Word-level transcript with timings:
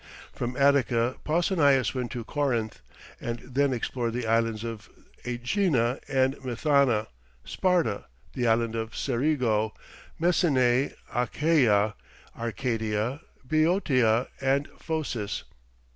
From 0.33 0.57
Attica 0.57 1.17
Pausanias 1.23 1.93
went 1.93 2.09
to 2.13 2.23
Corinth, 2.23 2.81
and 3.19 3.37
then 3.41 3.71
explored 3.71 4.13
the 4.13 4.25
Islands 4.25 4.63
of 4.63 4.89
Ægina 5.25 5.99
and 6.07 6.35
Methana, 6.37 7.05
Sparta, 7.45 8.05
the 8.33 8.47
Island 8.47 8.73
of 8.73 8.95
Cerigo, 8.95 9.75
Messene, 10.19 10.95
Achaia, 11.13 11.93
Arcadia, 12.35 13.19
Boeotia, 13.47 14.27
and 14.41 14.67
Phocis. 14.79 15.43